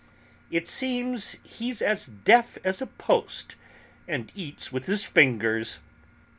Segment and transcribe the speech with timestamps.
[0.49, 3.55] "It seems, he's as deaf as a post;
[4.07, 5.77] and eats with his fingers."